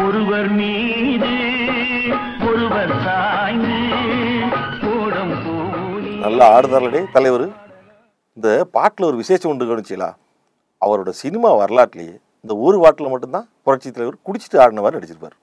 [0.00, 1.30] ஒருவர் மீது
[2.50, 3.74] ஒருவர் சாய்ந்து
[6.22, 7.44] நல்லா ஆடுதாரடே தலைவர்.
[8.36, 10.08] இந்த பாட்டில் ஒரு விசேஷம் உண்டு கவனிச்சீங்களா
[10.82, 15.36] அவரோட சினிமா வரலாற்றுலேயே இந்த ஒரு பாட்டில் மட்டும்தான் புரட்சி தலைவர் குடிச்சிட்டு ஆடினவாறு நடிச்சிருப்பார்.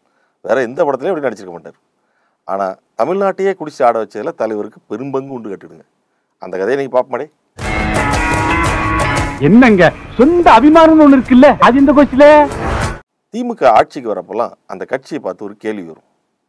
[0.45, 1.77] வேற எந்த படத்துலையும் அப்படி நடிச்சிருக்க மாட்டார்.
[2.47, 5.85] ஆனால் தமிழ்நாட்டையே குடிச்சு ஆட வச்சதில் தலைவருக்கு பெரும்பங்கு உண்டு கட்டுடுங்க
[6.41, 7.27] அந்த கதையை நீங்கள் பார்ப்பமாடே
[9.49, 9.83] என்னங்க?
[10.17, 11.49] சொந்த அபிமானம்னு ஒண்ணு இருக்குல்ல?
[11.67, 12.25] அது இந்த கோச்சில?
[13.33, 16.05] திமுக ஆட்சிக்கு வரப்போலாம் அந்த கட்சியை பார்த்து ஒரு கேள்வி வரும்.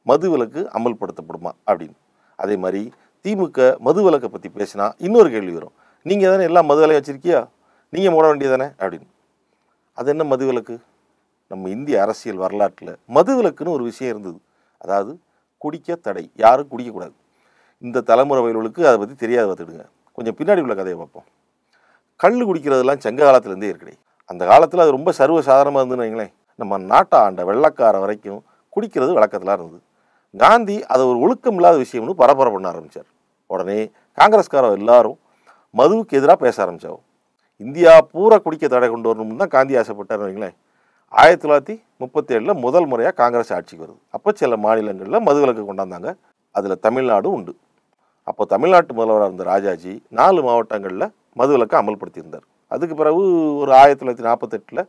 [0.07, 1.97] மது விலக்கு அமல்படுத்தப்படுமா அப்படின்னு.
[2.43, 2.83] அதே மாதிரி
[3.25, 5.75] திமுக மது விலக்கை பற்றி பேசினா இன்னொரு கேள்வி வரும்.
[6.07, 7.41] நீங்கள் தானே எல்லாம் மது விலை வச்சுருக்கியா?
[7.95, 9.09] நீங்கள் மூட வேண்டியதானே அப்படின்னு.
[9.99, 10.77] அது என்ன மது விலக்கு?
[11.53, 14.39] நம்ம இந்திய அரசியல் வரலாற்றில் மது விலக்குன்னு ஒரு விஷயம் இருந்தது.
[14.85, 15.13] அதாவது
[15.63, 16.25] குடிக்க தடை.
[16.45, 17.15] யாரும் குடிக்கக்கூடாது.
[17.87, 19.87] இந்த தலைமுறை வயல்களுக்கு அதை பற்றி தெரியாத பார்த்துடுங்க
[20.19, 21.27] கொஞ்சம் பின்னாடி உள்ள கதையை பார்ப்போம்.
[22.23, 23.95] கல் குடிக்கிறதெல்லாம் சங்க காலத்துலேருந்தே இருக்குடே.
[24.31, 26.33] அந்த காலத்தில் அது ரொம்ப சர்வ சாதாரணமாக இருந்துன்னு வைங்களேன்.
[26.63, 28.41] நம்ம நாட்டை ஆண்ட வெள்ளக்கார வரைக்கும்
[28.75, 29.81] குடிக்கிறது வழக்கத்தில் இருந்தது.
[30.43, 33.09] காந்தி அதை ஒரு ஒழுக்கம் இல்லாத விஷயம்னு பரபர பண்ண ஆரம்பித்தார்
[33.55, 33.79] உடனே
[34.19, 35.19] காங்கிரஸ்காரர் எல்லாரும்
[35.79, 37.05] மதுவுக்கு எதிராக பேச ஆரம்பித்தாவும்
[37.65, 40.55] இந்தியா பூரா குடிக்க தடை கொண்டு வரணும்னு தான் காந்தி ஆசைப்பட்டார் வைங்களேன்.
[41.23, 43.99] ஆயிரத்தி தொள்ளாயிரத்தி முப்பத்தேழில் முதல் முறையாக காங்கிரஸ் ஆட்சிக்கு வருது.
[44.17, 46.11] அப்போ சில மாநிலங்களில் மதுவிலக்கு கொண்டாந்தாங்க.
[46.57, 47.53] அதில் தமிழ்நாடும் உண்டு.
[48.29, 51.07] அப்போ தமிழ்நாட்டு முதல்வராக இருந்த ராஜாஜி நாலு மாவட்டங்களில்
[51.41, 52.47] மதுவிலக்கை அமல்படுத்தியிருந்தார்.
[52.75, 53.21] அதுக்கு பிறகு
[53.63, 54.83] ஒரு ஆயிரத்தி தொள்ளாயிரத்தி நாற்பத்தெட்டில்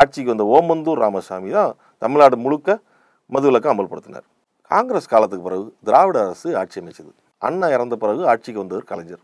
[0.00, 2.78] ஆட்சிக்கு வந்த ஓமந்தூர் ராமசாமி தான் தமிழ்நாடு முழுக்க
[3.34, 4.26] மதுவிலக்கம் அமல்படுத்தினார்.
[4.70, 7.10] காங்கிரஸ் காலத்துக்கு பிறகு திராவிட அரசு ஆட்சி அமைச்சது.
[7.46, 9.22] அண்ணா இறந்த பிறகு ஆட்சிக்கு வந்தவர் கலைஞர்.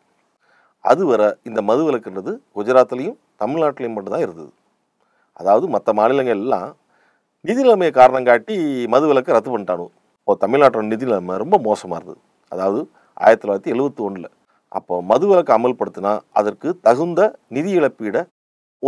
[0.85, 4.51] அதுவரை இந்த மது விலக்குன்றது குஜராத்லேயும் தமிழ்நாட்டிலையும் மட்டும்தான் இருந்தது.
[5.41, 6.69] அதாவது மற்ற மாநிலங்கள் எல்லாம்
[7.49, 8.57] நிதி நிலைமையை காரணம் காட்டி
[8.95, 9.87] மதுவிலக்கை ரத்து பண்ணிட்டானு?
[10.21, 12.21] இப்போ தமிழ்நாட்டோட நிதி நிலைமை ரொம்ப மோசமாக இருந்தது.
[12.53, 12.81] அதாவது
[13.25, 14.29] ஆயிரத்தி தொள்ளாயிரத்தி எழுபத்தி ஒன்றில்
[14.79, 17.21] அப்போ மதுவிலக்கு அமல்படுத்தினா அதற்கு தகுந்த
[17.57, 18.23] நிதி இழப்பீடை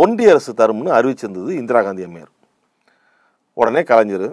[0.01, 2.31] ஒன்றிய அரசு தரும்னு அறிவிச்சிருந்தது இந்திரா காந்தி அம்மையார்.
[3.59, 4.27] உடனே கலைஞர்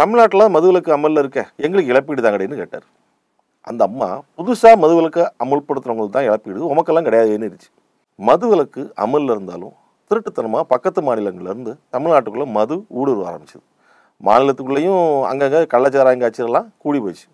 [0.00, 2.86] தமிழ்நாட்டில் மதுவிலக்கு அமலில் இருக்க எங்களுக்கு இழப்பீடு தாங்கடேன்னு கேட்டார்.
[3.70, 7.70] அந்த அம்மா புதுசாக மதுவிலக்கு அமல்படுத்துறவங்களுக்கு தான் இழப்பீடு உமக்கெல்லாம் கிடையாதுன்னு இருந்துச்சு.
[8.18, 9.74] மதுவிலக்கு அமலில் இருந்தாலும்
[10.10, 13.64] திருட்டுத்தனமாக பக்கத்து மாநிலங்கள்லேருந்து தமிழ்நாட்டுக்குள்ளே மது ஊடுருவ ஆரம்பிச்சது.
[14.26, 17.26] மாநிலத்துக்குள்ளேயும் அங்கங்கே கள்ளச்சாராயம் காய்ச்சலாம் கூடி போச்சு.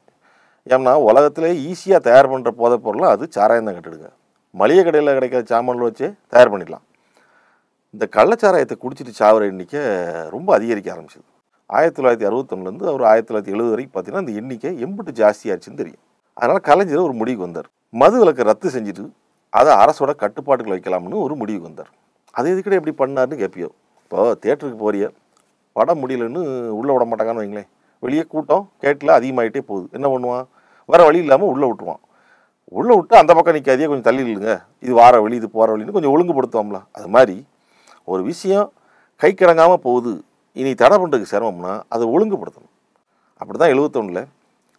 [0.72, 4.08] ஏன்னா உலகத்திலே ஈஸியாக தயார் பண்ணுற போதை பொருளாக அது சாராயம் தான் கட்டுடுங்க.
[4.54, 6.84] மளிகை கடையில் கிடைக்கிற சாமான்கள் வச்சே தயார் பண்ணிடலாம்.
[7.94, 9.80] இந்த கள்ளச்சாராயத்தை குடிச்சிட்டு சாவர எண்ணிக்கை
[10.34, 11.24] ரொம்ப அதிகரிக்க ஆரம்பிச்சது.
[11.76, 16.02] ஆயிரத்தி தொள்ளாயிரத்தி அறுபத்தொன்னுலேருந்து அவர் ஆயிரத்தி தொள்ளாயிரத்தி எழுபது வரைக்கும் பார்த்தீங்கன்னா அந்த எண்ணிக்கை எம்பிட்டு ஜாஸ்தியாச்சுன்னு தெரியும்.
[16.40, 17.68] அதனால் கலைஞர் ஒரு முடிவுக்கு வந்தார்.
[18.02, 19.04] மது விளக்கை ரத்து செஞ்சுட்டு
[19.52, 21.90] அதை அரசோட கட்டுப்பாட்டுக்குள்ள வைக்கலாம்னு ஒரு முடிவுக்கு வந்தார்.
[22.38, 23.70] அது எதுக்கிட்ட எப்படி பண்ணார்னு கேட்பியோ
[24.04, 25.04] இப்போ தேட்டருக்கு போறிய
[25.76, 26.40] படம் முடியலன்னு
[26.78, 27.68] உள்ளே விட மாட்டாங்கன்னு வைங்களேன்.
[28.04, 29.86] வெளியே கூட்டம் கேட்டில் அதிகமாகிட்டே போகுது.
[29.96, 30.44] என்ன பண்ணுவான்?
[30.92, 32.02] வேறு வழி இல்லாமல் உள்ளே விட்டுருவான்.
[32.78, 36.12] உள்ளே விட்டு அந்த பக்கம் நிற்காதே கொஞ்சம் தள்ளி இல்லைங்க இது வார வழி இது போகிற வழின்னு கொஞ்சம்
[36.14, 36.80] ஒழுங்குபடுத்துவோம்ல.
[36.98, 37.36] அது மாதிரி
[38.08, 38.68] ஒரு விஷயம்
[39.20, 40.12] கை கிடங்காமல் போகுது
[40.60, 42.74] இனி தடை பண்ணுறதுக்கு சிரமம்னா அதை ஒழுங்குபடுத்தணும்.
[43.40, 44.22] அப்படி தான் எழுபத்தொன்னில்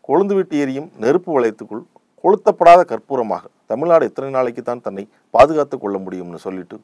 [0.08, 1.84] கொழுந்து விட்டு எரியும் நெருப்பு வளையத்துக்குள்
[2.24, 5.04] கொளுத்தப்படாத கற்பூரமாக தமிழ்நாடு எத்தனை நாளைக்கு தான் தன்னை
[5.36, 6.78] பாதுகாத்து கொள்ள முடியும்னு சொல்லிட்டு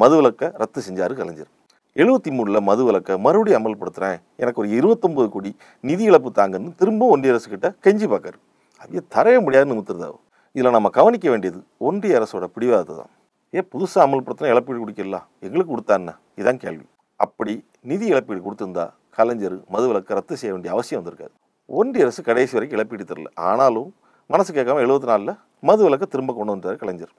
[0.00, 1.50] மதுவிலக்கை ரத்து செஞ்சார் கலைஞர்.
[1.96, 5.50] எழுபத்தி மூணில் மதுவிலக்கை மறுபடியும் அமல்படுத்துகிறேன் எனக்கு ஒரு இருபத்தொம்பது கோடி
[5.88, 8.38] நிதி இழப்பு தாங்கன்னு திரும்ப ஒன்றிய அரசு கிட்ட கெஞ்சி பார்க்காரு.
[8.82, 10.22] அதையே தரவே முடியாதுன்னு முத்துறதாவும்
[10.56, 13.12] இதில் நம்ம கவனிக்க வேண்டியது ஒன்றிய அரசோட பிடிவாதத்தை தான்.
[13.58, 15.96] ஏன் புதுசாக அமல்படுத்தினா இழப்பீடு கொடுக்கலாம் எங்களுக்கு கொடுத்தா
[16.36, 16.86] இதுதான் கேள்வி.
[17.24, 17.54] அப்படி
[17.90, 18.84] நிதி இழப்பீடு கொடுத்துருந்தா
[19.16, 21.34] கலைஞர் மதுவிலக்கு ரத்து செய்ய வேண்டிய அவசியம் வந்திருக்காது.
[21.78, 23.28] ஒன்றிய அரசு கடைசி வரைக்கும் இழப்பீடு தரல.
[23.48, 23.90] ஆனாலும்
[24.32, 25.34] மனசு கேட்காம எழுபத்தி நாலில்
[25.68, 27.12] மது விலக்கை திரும்ப கொண்டு வந்தார் கலைஞர்.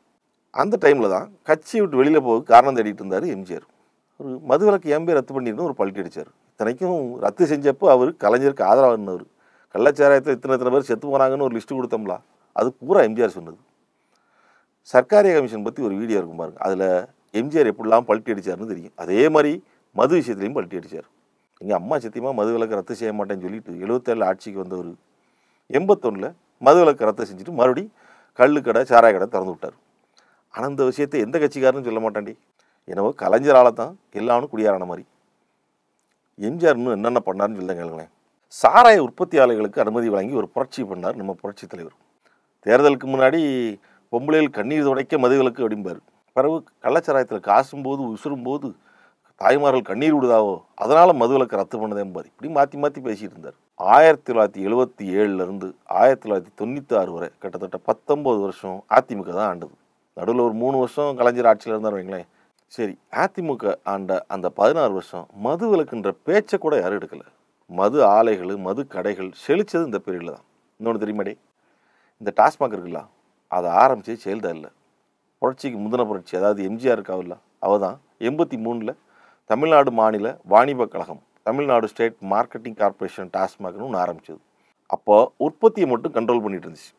[0.61, 3.67] அந்த டைமில் தான் கட்சியை விட்டு வெளியில் போக காரணம் தேடிட்டு இருந்தார் எம்ஜிஆர்.
[4.19, 6.31] ஒரு மது விலக்கு என் ரத்து பண்ணிருந்து ஒரு பல்ட்டி அடிச்சார்.
[6.53, 9.25] இத்தனைக்கும் ரத்து செஞ்சப்போ அவர் கலைஞருக்கு ஆதரவாக இருந்தவர்
[9.75, 12.15] கள்ளச்சாராயத்தில் இத்தனை இத்தனை பேர் செத்து போனாங்கன்னு ஒரு லிஸ்ட்டு கொடுத்தோம்ல.
[12.59, 13.57] அது பூரா எம்ஜிஆர் சொன்னது.
[14.91, 16.59] சர்க்காரிய கமிஷன் பற்றி ஒரு வீடியோ இருக்கும் பாருங்க.
[16.65, 16.87] அதில்
[17.39, 18.95] எம்ஜிஆர் எப்படிலாம் பல்ட்டி அடிச்சாருன்னு தெரியும்.
[19.03, 19.51] அதே மாதிரி
[19.99, 21.07] மது விஷயத்துலையும் பல்ட்டி அடித்தார்
[21.61, 24.89] எங்கள் அம்மா சத்தியமாக மது விளக்கு ரத்து செய்ய மாட்டேன்னு சொல்லிட்டு எழுபத்தேழு ஆட்சிக்கு வந்தவர்.
[25.77, 26.29] எண்பத்தொன்னில்
[26.67, 27.83] மது விளக்கு ரத்து செஞ்சுட்டு மறுபடி
[28.39, 29.77] கல் கடை சாராய கடை திறந்து விட்டார்.
[30.53, 32.33] ஆனால் இந்த விஷயத்தை எந்த கட்சிக்காரன்னு சொல்ல மாட்டாண்டி
[32.91, 35.03] என்னவோ கலைஞரால் தான் எல்லாரும் குடியாரான மாதிரி.
[36.47, 38.11] எம்ஜிஆர் இன்னும் என்னென்ன பண்ணாருன்னு சொல்லுங்க கேளுங்களேன்.
[38.61, 41.95] சாராய உற்பத்தியாளர்களுக்கு அனுமதி வழங்கி ஒரு புரட்சி பண்ணார் நம்ம புரட்சி தலைவர்.
[42.65, 43.41] தேர்தலுக்கு முன்னாடி
[44.13, 45.99] பொம்பளையில் கண்ணீர் துடைக்க மதுவிலக்கு அப்படிம்பார்.
[46.35, 48.67] பிறகு கள்ளச்சாராயத்தில் காசும் போது உசுரும் போது
[49.41, 52.27] தாய்மார்கள் கண்ணீர் விடுதாவோ அதனால் மதுவிலக்கு ரத்து பண்ணதேம்பார்.
[52.31, 53.57] இப்படி மாற்றி மாற்றி பேசிட்டு இருந்தார்
[53.95, 55.67] ஆயிரத்தி தொள்ளாயிரத்தி எழுபத்தி ஏழுலேருந்து
[56.01, 59.73] ஆயிரத்தி தொள்ளாயிரத்தி தொண்ணூற்றி ஆறு வரை கிட்டத்தட்ட பத்தொம்போது வருஷம் அதிமுக தான் ஆண்டது.
[60.17, 62.27] நடுவில் ஒரு மூணு வருஷம் கலைஞர் ஆட்சியில் இருந்தார் வைங்களேன்.
[62.75, 62.93] சரி
[63.23, 67.25] அதிமுக ஆண்ட அந்த பதினாறு வருஷம் மது விலக்குன்ற பேச்சை கூட யாரும் எடுக்கலை.
[67.79, 70.45] மது ஆலைகள் மது கடைகள் செழித்தது இந்த பீரியடில் தான்.
[70.79, 71.35] இன்னொன்று தெரியுமாடே?
[72.21, 73.01] இந்த டாஸ்மாக் இருக்குல்ல
[73.57, 74.69] அதை ஆரம்பித்து செயல்தா இல்லை.
[75.41, 77.35] புரட்சிக்கு முந்தின புரட்சி அதாவது எம்ஜிஆர் இருக்காவில்ல
[77.65, 77.97] அவள் தான்
[78.27, 78.93] எண்பத்தி மூணில்
[79.49, 84.39] தமிழ்நாடு மாநில வாணிப கழகம் தமிழ்நாடு ஸ்டேட் மார்க்கெட்டிங் கார்ப்பரேஷன் டாஸ்மாக்னு ஒன்று ஆரம்பிச்சது.
[84.95, 85.15] அப்போ
[85.45, 86.91] உற்பத்தியை மட்டும் கண்ட்ரோல் பண்ணிட்டு இருந்துச்சு.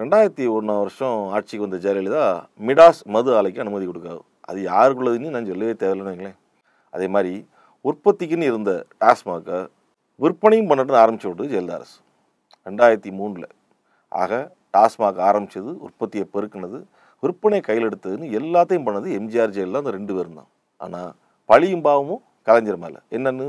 [0.00, 2.24] ரெண்டாயிரத்தி ஒன்றாம் வருஷம் ஆட்சிக்கு வந்த ஜெயலலிதா
[2.68, 4.20] மிடாஸ் மது ஆலைக்கு அனுமதி கொடுக்காது
[4.50, 6.38] அது யாருக்குள்ளதுன்னு நான் சொல்லவே தேவையில்லைன்னு வைங்களேன்.
[6.94, 7.32] அதே மாதிரி
[7.88, 9.58] உற்பத்திக்குன்னு இருந்த டாஸ்மாகை
[10.20, 11.96] விற்பனையும் பண்ணட்டுன்னு ஆரம்பிச்சு விட்டது ஜெயலலிதா அரசு.
[12.68, 13.48] ரெண்டாயிரத்தி மூணில்
[14.22, 14.32] ஆக
[14.74, 16.78] டாஸ்மாக் ஆரம்பிச்சது உற்பத்தியை பெருக்கினது
[17.22, 20.50] விற்பனை கையில் எடுத்ததுன்னு எல்லாத்தையும் பண்ணது எம்ஜிஆர் ஜெயலலிதா அந்த ரெண்டு பேரும் தான்.
[20.84, 21.10] ஆனால்
[21.50, 22.98] பழியும் பாவமும் கலைஞர் மேலே.
[23.16, 23.46] என்னென்னு?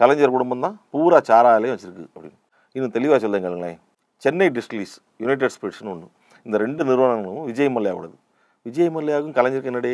[0.00, 2.38] கலைஞர் குடும்பம் தான் பூரா சாராலையும் வச்சிருக்கு அப்படின்னு.
[2.76, 3.78] இன்னும் தெளிவாக சொல்லுங்களேன்
[4.24, 6.08] சென்னை டிஸ்ட்லீஸ் யுனைடெட் ஸ்பிரிட்ஸ்னு ஒன்று
[6.46, 8.16] இந்த ரெண்டு நிறுவனங்களும் விஜய் மல்லையாவோடது
[8.66, 9.92] விஜய் மல்லையாவுக்கும் கலைஞருக்கு என்னடே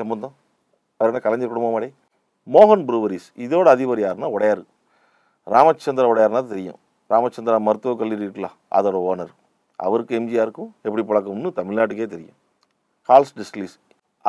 [0.00, 0.34] சம்பந்தம்?
[1.00, 1.88] வேறு என்ன கலைஞர் குடும்பமாடே?
[2.54, 4.62] மோகன் ப்ரூவரிஸ் இதோட அதிபர் யாருன்னா உடையார்.
[5.54, 6.78] ராமச்சந்திர உடையார்னா தெரியும்.
[7.10, 9.32] ராமச்சந்திரா மருத்துவக் கல்லூரி இருக்கலாம் அதோட ஓனர்.
[9.86, 12.36] அவருக்கு எம்ஜிஆருக்கும் எப்படி பழக்கம்னு தமிழ்நாட்டுக்கே தெரியும்.
[13.08, 13.76] கால்ஸ் டிஸ்டிலிஸ்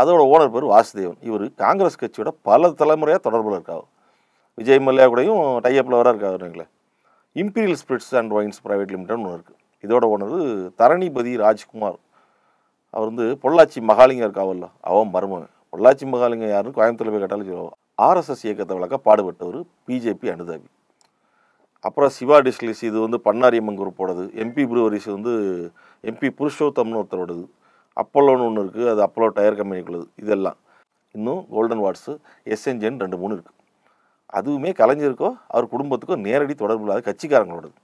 [0.01, 1.19] அதோட ஓனர் பேர் வாசுதேவன்.
[1.29, 3.89] இவர் காங்கிரஸ் கட்சியோட பல தலைமுறையாக தொடர்பில் இருக்காவும்
[4.59, 6.65] விஜய் மல்லையா கூடயும் டைஅப்பில் வர இருக்காருங்களே
[7.41, 10.35] imperial spirits and wines private லிமிடெட்னு ஒன்று இருக்குது இதோட ஓனர்
[10.81, 11.97] தரணிபதி ராஜ்குமார்.
[12.93, 15.53] அவர் வந்து பொள்ளாச்சி மகாலிங்கம் இருக்காவல்ல அவன் மருமகன்.
[15.73, 17.71] பொள்ளாச்சி மகாலிங்கம் யாருன்னு கோயம்புத்தூர் போய் கேட்டாலும்
[18.07, 19.57] ஆர்எஸ்எஸ் இயக்கத்தை விளக்க பாடுபட்டவர்
[19.87, 20.67] பிஜேபி அனுதாபி.
[21.87, 25.33] அப்புறம் சிவா டிஸ்லிஸ் இது வந்து பன்னாரியம்மன் குரூப்போடது எம்பி ப்ரூவரிஸ் வந்து
[26.09, 27.43] எம்பி புருஷோத்தம்னு ஒருத்தரோடது.
[28.01, 30.05] அப்போலோன்னு ஒன்று இருக்குது அது அப்போலோ டயர் கம்பெனிக்குள்ளது.
[30.23, 30.57] இதெல்லாம்.
[31.15, 32.13] இன்னும் கோல்டன் வாட்ஸு
[32.53, 33.59] எஸ்என்ஜின்னு ரெண்டு மூணு இருக்குது
[34.37, 37.75] அதுவுமே கலைஞருக்கோ அவர் குடும்பத்துக்கோ நேரடி தொடர்பு இல்லாத கட்சிக்காரங்களோடது.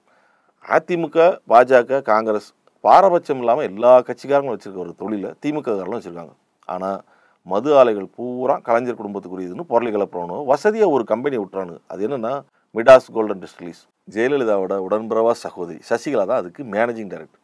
[0.75, 1.17] அதிமுக
[1.51, 2.49] பாஜக காங்கிரஸ்
[2.83, 6.33] பாரபட்சம் இல்லாமல் எல்லா கட்சிக்காரங்களும் வச்சுருக்க ஒரு தொழிலை திமுககாரங்களும் வச்சுருக்காங்க.
[6.69, 6.99] ஆனால்
[7.47, 12.33] மது ஆலைகள் பூரா கலைஞர் குடும்பத்துக்குரியதுன்னு பொருளை கிளப்புறவனோ வசதியாக ஒரு கம்பெனி விட்டுறானு அது என்னென்னா
[12.75, 13.81] மிடாஸ் கோல்டன் டிஸ்டிலிஸ்
[14.15, 17.41] ஜெயலலிதாவோட உடன்பிறவா சகோதரி சசிகலா தான் அதுக்கு மேனேஜிங் டைரக்டர்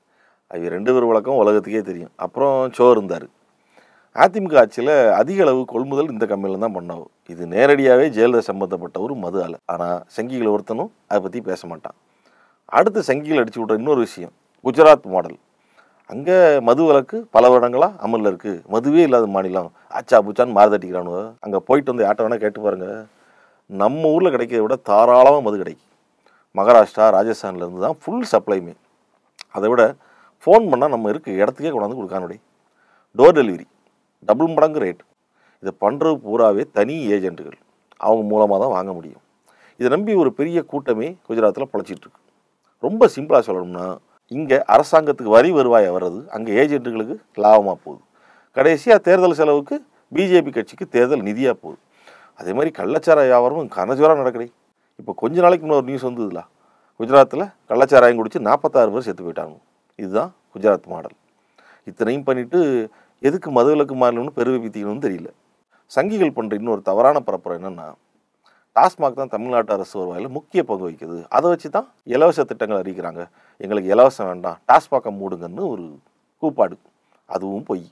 [0.51, 2.11] அவங்க ரெண்டு பேர் வழக்கம் உலகத்துக்கே தெரியும்.
[2.25, 3.25] அப்புறம் சோ இருந்தார்.
[4.23, 9.39] அதிமுக ஆட்சியில் அதிக அளவு கொள்முதல் இந்த கம்பெனியில் தான் பண்ணவும் இது நேரடியாகவே ஜெயலலிதா சம்மந்தப்பட்ட ஒரு மது
[9.45, 11.97] ஆலை ஆனால் சங்கிகள் ஒருத்தனும் அதை பற்றி பேச மாட்டான்.
[12.77, 14.33] அடுத்து சங்கிகள் அடிச்சு விட்ற இன்னொரு விஷயம்
[14.65, 15.37] குஜராத் மாடல்.
[16.09, 16.37] அங்கே
[16.69, 19.69] மது வழக்கு பல வருடங்களாக அமலில் இருக்குது மதுவே இல்லாத மாநிலம்.
[19.97, 22.97] ஆச்சா பூச்சான்னு மாறுதட்டிக்கிறானுவ அங்கே போயிட்டு வந்து ஆட்டோ வேணால் கேட்டு பாருங்கள்
[23.69, 25.91] நம்ம ஊரில் கிடைக்கிறத விட தாராளமாக மது கிடைக்கும்.
[26.57, 28.73] மகாராஷ்டிரா ராஜஸ்தான்லேருந்து தான் ஃபுல் சப்ளைமே
[29.57, 29.83] அதை விட
[30.47, 32.39] ஃபோன் பண்ணால் நம்ம இருக்க இடத்துக்கே கொண்டாந்து கொடுக்கானுடைய
[33.17, 33.65] டோர் டெலிவரி
[34.29, 35.01] டபுள் மடங்கு ரேட்
[35.63, 37.57] இதை பண்ணுறது பூராவே தனி ஏஜென்ட்டுகள்
[38.05, 39.21] அவங்க மூலமாக தான் வாங்க முடியும்.
[39.79, 42.21] இதை நம்பி ஒரு பெரிய கூட்டமே குஜராத்தில் பழச்சிட்ருக்கு
[42.83, 43.85] ரொம்ப சிம்பிளாக சொல்லணும்னா
[44.35, 48.01] இங்கே அரசாங்கத்துக்கு வரி வருவாய் வர்றது அங்கே ஏஜென்ட்டுகளுக்கு லாபமாக போகுது.
[48.57, 49.75] கடைசியாக தேர்தல் செலவுக்கு
[50.11, 51.79] பிஜேபி கட்சிக்கு தேர்தல் நிதியாக போகுது.
[52.39, 54.47] அதே மாதிரி கள்ளச்சார வியாபாரமும் கனஜோராக நடக்குது
[54.99, 56.41] இப்போ கொஞ்ச நாளைக்கு முன்னாடி ஒரு நியூஸ் வந்ததுல
[56.99, 59.55] குஜராத்தில் கள்ளச்சாராயம் குடித்து நாற்பத்தாறு பேர் செத்து போயிட்டாங்க.
[60.01, 61.15] இதுதான் குஜராத் மாடல்.
[61.89, 62.59] இத்தனையும் பண்ணிவிட்டு
[63.27, 65.29] எதுக்கு மதுவிலக்கு மாறணும்னு பெருவிப்பிக்கணும்னு தெரியல.
[65.91, 67.87] சங்கிகள் பண்ணுற இன்னொரு தவறான பரப்புரை என்னென்னா
[68.75, 71.17] டாஸ்மாக் தான் தமிழ்நாட்டு அரசு வருவாயில் முக்கிய பங்கு வகிக்குது.
[71.29, 73.21] அதை வச்சு தான் இலவச திட்டங்கள் அறிவிக்கிறாங்க.
[73.57, 75.85] எங்களுக்கு இலவசம் வேண்டாம் டாஸ்மாக்கை மூடுங்கன்னு ஒரு
[76.37, 76.77] கூப்பாடு.
[77.25, 77.85] அதுவும் பொய்.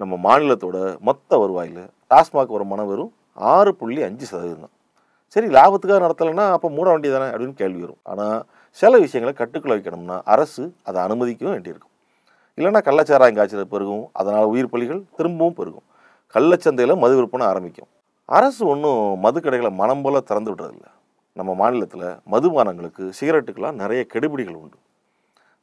[0.00, 0.78] நம்ம மாநிலத்தோட
[1.08, 4.62] மொத்த வருவாயில் டாஸ்மாக் வருமானம் வெறும் ஆறு புள்ளி அஞ்சு சதவீதம்.
[4.64, 4.74] தான்
[5.36, 8.00] சரி லாபத்துக்காக நடத்தலைன்னா அப்போ மூட வேண்டியதானே அப்படின்னு கேள்வி வரும்.
[8.10, 8.38] ஆனால்
[8.80, 11.92] சில விஷயங்களை கட்டுக்குள்ள வைக்கணும்னா அரசு அதை அனுமதிக்கவும் வேண்டியிருக்கும்.
[12.58, 15.86] இல்லைன்னா கள்ளச்சாராயம் காய்ச்சல் பெருகும் அதனால் உயிர் பலிகள் திரும்பவும் பெருகும்.
[16.34, 17.90] கள்ளச்சந்தையில் மது விற்பனை ஆரம்பிக்கும்.
[18.36, 20.86] அரசு ஒன்றும் மது கடைகளை மனம் போல திறந்து விடுறதில்ல.
[21.36, 24.78] நம்ம மாநிலத்தில் மதுபானங்களுக்கு சிகரெட்டுக்கெல்லாம் நிறைய கெடுபிடிகள் உண்டு.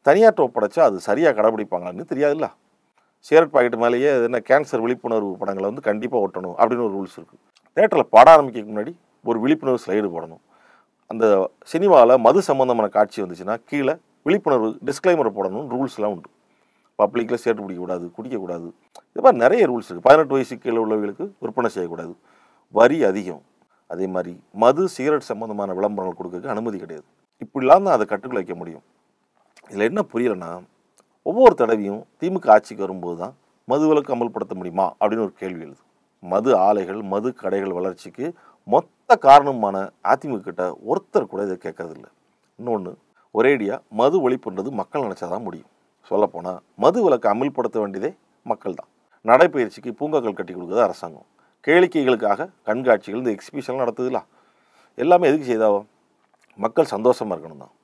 [0.06, 2.48] தனியார்ட்ட ஒப்படைச்சா அது சரியாக கடைபிடிப்பாங்களான்னு தெரியாதுல்ல.
[3.28, 7.42] சிகரெட் பாக்கெட் மேலேயே என்ன கேன்சர் விழிப்புணர்வு படங்களை வந்து கண்டிப்பாக ஒட்டணும் அப்படின்னு ஒரு ரூல்ஸ் இருக்குது
[7.78, 8.94] தேட்டரில் பாட ஆரம்பிக்கிறதுக்கு முன்னாடி
[9.30, 10.42] ஒரு விழிப்புணர்வு ஸ்லைடு போடணும்.
[11.12, 11.26] அந்த
[11.72, 13.94] சினிமாவில் மது சம்மந்தமான காட்சி வந்துச்சுன்னா கீழே
[14.28, 16.30] விழிப்புணர்வு டிஸ்க்ளைமர் போடணும் ரூல்ஸ்லாம் உண்டு.
[17.00, 18.68] பப்ளிக்கில் சேர்த்து பிடிக்கக்கூடாது குடிக்கக்கூடாது.
[19.14, 22.14] இது மாதிரி நிறைய ரூல்ஸ் இருக்குது பதினெட்டு வயசு கீழே உள்ளவர்களுக்கு விற்பனை செய்யக்கூடாது.
[22.80, 23.42] வரி அதிகம்.
[23.94, 27.08] அதே மாதிரி மது சிகரெட் சம்மந்தமான விளம்பரங்கள் கொடுக்க அனுமதி கிடையாது.
[27.44, 28.84] இப்படிலாம் தான் அதை கட்டுக்குள்ள வைக்க முடியும்.
[29.72, 30.52] இதில் என்ன புரியலைன்னா
[31.30, 33.34] ஒவ்வொரு தடவையும் திமுக ஆட்சிக்கு வரும்போது தான்
[33.72, 35.82] மது விலக்கு அமல்படுத்த முடியுமா அப்படின்னு ஒரு கேள்வி எழுது.
[36.24, 38.26] மது ஆலைகள் மது கடைகள் வளர்ச்சிக்கு
[38.68, 39.78] மொத்த காரணமான
[40.12, 42.08] அதிமுக கிட்ட ஒருத்தர் கூட இதை கேட்கறதில்ல.
[42.60, 42.92] இன்னொன்று
[43.36, 45.70] ஒரேடியாக மது ஒழிப்புன்றது மக்கள் நினச்சாதான் முடியும்.
[46.12, 48.12] சொல்லப்போனால் மது விலக்கு அமல்படுத்த வேண்டியதே
[48.52, 48.90] மக்கள் தான்
[49.26, 51.28] நடைப்பயிற்சிக்கு பூங்காக்கள் கட்டி கொடுக்குறது அரசாங்கம்.
[51.68, 54.28] கேளிக்கைகளுக்காக கண்காட்சிகள் இந்த எக்ஸிபிஷன்லாம் நடத்துதுலாம்
[54.98, 55.82] எல்லாமே எதுக்கு செய்தாவோ?
[56.60, 57.76] மக்கள் சந்தோஷமாக இருக்கணும் தான்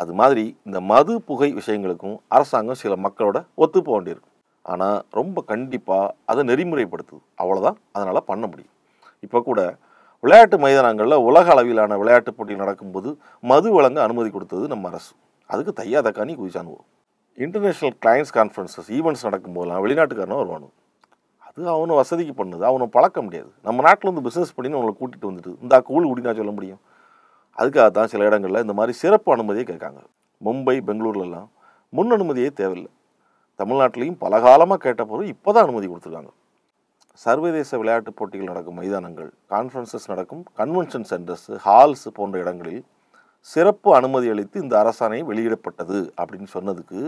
[0.00, 4.31] அது மாதிரி இந்த மது புகை விஷயங்களுக்கும் அரசாங்கம் சில மக்களோட ஒத்து போக வேண்டியிருக்கும்.
[4.62, 7.22] ஆனால் ரொம்ப கண்டிப்பாக அதை நெறிமுறைப்படுத்துது.
[7.42, 8.74] அவ்வளோதான் அதனால் பண்ண முடியும்.
[9.20, 9.78] இப்போ கூட
[10.20, 15.12] விளையாட்டு மைதானங்களில் உலக அளவிலான விளையாட்டுப் போட்டி நடக்கும்போது மது வழங்க அனுமதி கொடுத்தது நம்ம அரசு.
[15.46, 16.86] அதுக்கு தையா தக்கானி குதிச்சானுவோம்
[17.38, 20.68] இன்டர்நேஷ்னல் கிளைண்ட்ஸ் கான்ஃபரன்சஸ் ஈவெண்ட்ஸ் நடக்கும்போதெல்லாம் வெளிநாட்டுக்காரனும் வருவானு.
[21.46, 22.62] அது அவனை வசதிக்கு பண்ணுது.
[22.62, 23.50] அவனை பழக்க முடியாது.
[23.62, 26.80] நம்ம நாட்டில் வந்து பிஸ்னஸ் பண்ணி அவங்களை கூட்டிகிட்டு வந்துட்டு இந்த கூழ் குடினா சொல்ல முடியும்?
[27.58, 30.00] அதுக்காக தான் சில இடங்களில் இந்த மாதிரி சிறப்பு அனுமதியை கேட்காங்க.
[30.44, 31.48] மும்பை பெங்களூர்லலாம்
[31.88, 32.90] முன் அனுமதியே தேவையில்லை.
[33.60, 36.32] தமிழ்நாட்டிலையும் பல காலமாக கேட்ட பொருள் இப்போ தான் அனுமதி கொடுத்துருக்காங்க.
[37.24, 42.82] சர்வதேச விளையாட்டுப் போட்டிகள் நடக்கும் மைதானங்கள் கான்ஃபரன்சஸ் நடக்கும் கன்வென்ஷன் சென்டர்ஸ் ஹால்ஸ் போன்ற இடங்களில்
[43.48, 47.00] சிறப்பு அனுமதி அளித்து இந்த அரசாணை வெளியிடப்பட்டது அப்படின்னு சொன்னதுக்கு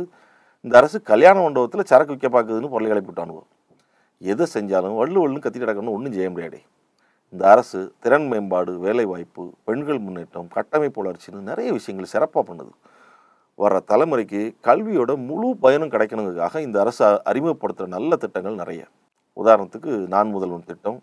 [0.65, 3.43] இந்த அரசு கல்யாண மண்டபத்தில் சரக்கு விற்க பார்க்குதுன்னு பொருளை கிளப்பிவிட்டானுவோ
[4.33, 6.61] எதை செஞ்சாலும் வள்ளு வள்ளுன்னு கத்தி கிடக்கணும்னு ஒன்றும் செய்ய முடியாதே.
[7.33, 12.73] இந்த அரசு திறன் மேம்பாடு வேலைவாய்ப்பு பெண்கள் முன்னேற்றம் கட்டமைப்பு வளர்ச்சின்னு நிறைய விஷயங்கள் சிறப்பாக பண்ணுது.
[13.63, 18.83] வர தலைமுறைக்கு கல்வியோட முழு பயனும் கிடைக்கணுங்கிறதுக்காக இந்த அரசு அறிமுகப்படுத்துகிற நல்ல திட்டங்கள் நிறைய.
[19.37, 20.99] உதாரணத்துக்கு நான் முதல்வன் திட்டம்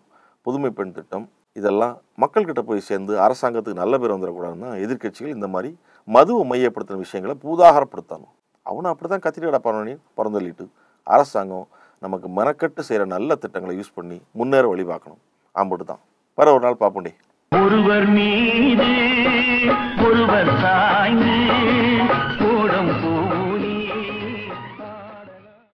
[0.46, 1.24] புதுமை பெண் திட்டம்
[1.58, 5.70] இதெல்லாம் மக்கள்கிட்ட போய் சேர்ந்து அரசாங்கத்துக்கு நல்ல பேர் வந்துடக்கூடாதுன்னா எதிர்க்கட்சிகள் இந்த மாதிரி
[6.08, 8.32] மதுவை மையப்படுத்தின விஷயங்களை பூதாகரப்படுத்தணும்.
[8.66, 10.66] அவனை அப்படி தான் கத்திட்டு கிடப்பானே பிறந்தள்ளிட்டு
[11.06, 11.66] அரசாங்கம்
[12.02, 15.20] நமக்கு மெனக்கட்டு செய்கிற நல்ல திட்டங்களை யூஸ் பண்ணி முன்னேற வழி பார்க்கணும்.
[15.56, 16.02] ஆம்பிட்டு தான்.
[16.38, 17.12] வர ஒரு நாள் பார்ப்போண்டே
[17.52, 18.88] ஒருவர் மீது
[20.06, 20.50] ஒருவர்